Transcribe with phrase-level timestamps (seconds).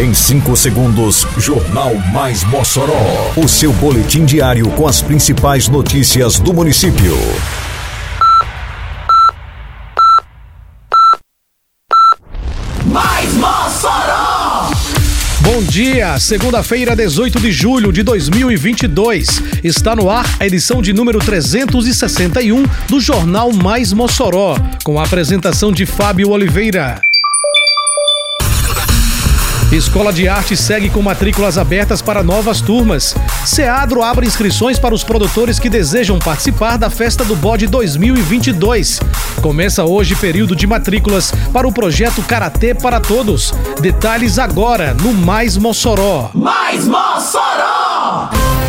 [0.00, 3.34] Em 5 segundos, Jornal Mais Mossoró.
[3.36, 7.14] O seu boletim diário com as principais notícias do município.
[12.86, 14.70] Mais Mossoró!
[15.42, 19.42] Bom dia, segunda-feira, 18 de julho de 2022.
[19.62, 25.70] Está no ar a edição de número 361 do Jornal Mais Mossoró, com a apresentação
[25.70, 27.02] de Fábio Oliveira.
[29.72, 33.14] Escola de Arte segue com matrículas abertas para novas turmas.
[33.46, 38.98] Seadro abre inscrições para os produtores que desejam participar da Festa do Bode 2022.
[39.40, 43.54] Começa hoje período de matrículas para o projeto Karatê para Todos.
[43.80, 46.30] Detalhes agora no Mais Mossoró.
[46.34, 48.59] Mais Mossoró!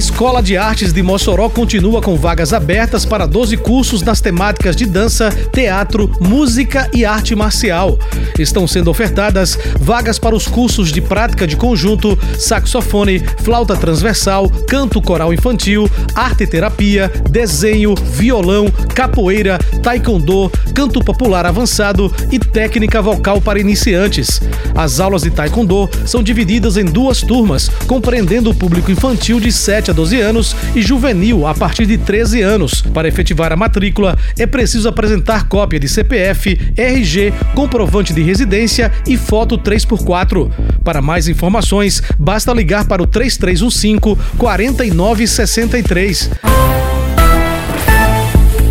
[0.00, 4.86] Escola de Artes de Mossoró continua com vagas abertas para 12 cursos nas temáticas de
[4.86, 7.98] dança, teatro, música e arte marcial.
[8.38, 15.02] Estão sendo ofertadas vagas para os cursos de prática de conjunto, saxofone, flauta transversal, canto
[15.02, 23.60] coral infantil, arte terapia, desenho, violão, capoeira, taekwondo, canto popular avançado e técnica vocal para
[23.60, 24.40] iniciantes.
[24.74, 29.89] As aulas de taekwondo são divididas em duas turmas, compreendendo o público infantil de 7
[29.90, 32.82] 7 a 12 anos e juvenil a partir de 13 anos.
[32.82, 39.16] Para efetivar a matrícula, é preciso apresentar cópia de CPF, RG, comprovante de residência e
[39.16, 40.50] foto 3x4.
[40.84, 46.30] Para mais informações, basta ligar para o 3315 4963.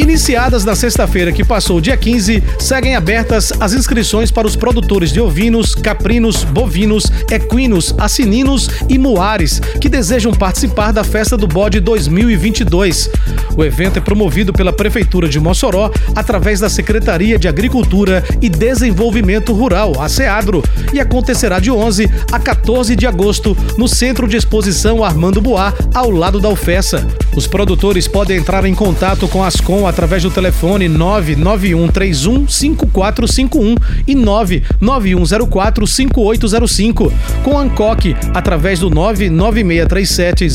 [0.00, 5.20] Iniciadas na sexta-feira que passou, dia 15, seguem abertas as inscrições para os produtores de
[5.20, 13.10] ovinos, caprinos, bovinos, equinos, assininos e muares que desejam participar da Festa do Bode 2022.
[13.54, 19.52] O evento é promovido pela Prefeitura de Mossoró através da Secretaria de Agricultura e Desenvolvimento
[19.52, 20.64] Rural, a SEADRO,
[20.94, 26.10] e acontecerá de 11 a 14 de agosto no Centro de Exposição Armando Boá, ao
[26.10, 27.06] lado da UFESA.
[27.36, 33.74] Os produtores podem entrar em contato com as com através do telefone 99131 5451
[34.06, 37.12] e 99104 5805.
[37.42, 40.48] Com a Ancoque através do 99637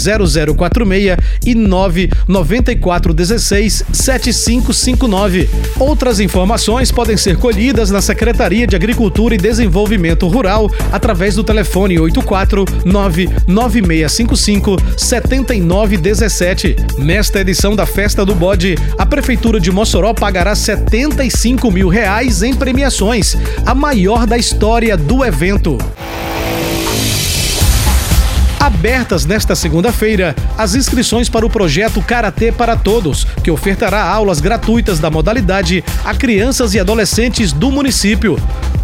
[0.56, 5.48] 0046 e 99416 7559.
[5.80, 12.00] Outras informações podem ser colhidas na Secretaria de Agricultura e Desenvolvimento Rural através do telefone
[12.00, 16.76] 84 99655 7917.
[16.98, 19.25] Nesta edição da Festa do Bode, a Prefeitura
[19.60, 25.80] de Mossoró pagará 75 mil reais em premiações, a maior da história do evento
[28.60, 35.00] abertas nesta segunda-feira as inscrições para o projeto Karatê para Todos, que ofertará aulas gratuitas
[35.00, 38.38] da modalidade a crianças e adolescentes do município.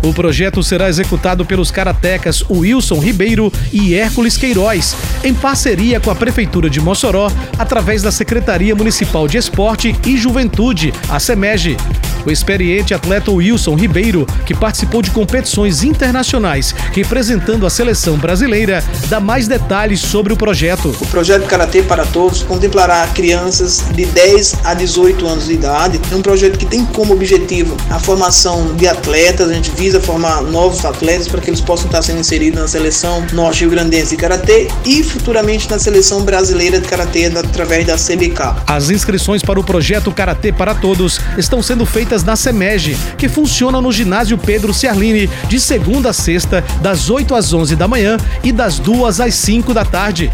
[0.03, 6.15] O projeto será executado pelos karatecas Wilson Ribeiro e Hércules Queiroz, em parceria com a
[6.15, 11.77] Prefeitura de Mossoró, através da Secretaria Municipal de Esporte e Juventude, a SEMEG.
[12.25, 19.19] O experiente atleta Wilson Ribeiro, que participou de competições internacionais representando a seleção brasileira, dá
[19.19, 20.95] mais detalhes sobre o projeto.
[20.99, 25.99] O projeto Karatê para Todos contemplará crianças de 10 a 18 anos de idade.
[26.11, 29.49] É um projeto que tem como objetivo a formação de atletas.
[29.49, 33.25] A gente visa formar novos atletas para que eles possam estar sendo inseridos na seleção
[33.33, 38.63] norte-rio-grandense de Karatê e futuramente na seleção brasileira de Karatê através da CBK.
[38.67, 43.29] As inscrições para o projeto Karatê para Todos estão sendo feitas feitas na SEMEG, que
[43.29, 48.17] funciona no ginásio Pedro Ciarline, de segunda a sexta, das 8 às 11 da manhã
[48.43, 50.29] e das 2 às 5 da tarde.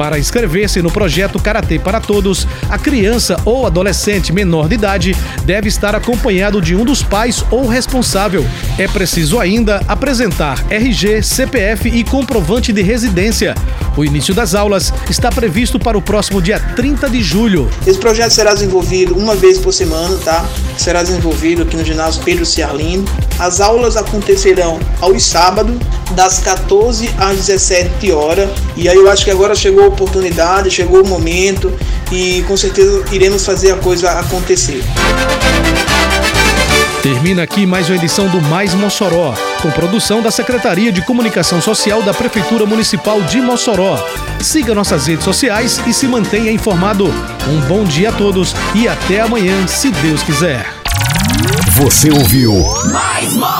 [0.00, 5.68] Para inscrever-se no projeto Karatê para Todos, a criança ou adolescente menor de idade deve
[5.68, 8.42] estar acompanhado de um dos pais ou responsável.
[8.78, 13.54] É preciso ainda apresentar RG, CPF e comprovante de residência.
[13.94, 17.68] O início das aulas está previsto para o próximo dia 30 de julho.
[17.86, 20.48] Esse projeto será desenvolvido uma vez por semana, tá?
[20.78, 23.04] Será desenvolvido aqui no ginásio Pedro Ciarlino.
[23.38, 25.76] As aulas acontecerão aos sábados,
[26.12, 28.50] das 14 às 17 horas.
[28.76, 31.72] E aí eu acho que agora chegou oportunidade, chegou o momento
[32.10, 34.82] e com certeza iremos fazer a coisa acontecer.
[37.02, 42.02] Termina aqui mais uma edição do Mais Mossoró, com produção da Secretaria de Comunicação Social
[42.02, 43.98] da Prefeitura Municipal de Mossoró.
[44.38, 47.06] Siga nossas redes sociais e se mantenha informado.
[47.48, 50.66] Um bom dia a todos e até amanhã, se Deus quiser.
[51.76, 52.52] Você ouviu
[52.92, 53.59] Mais Mossoró!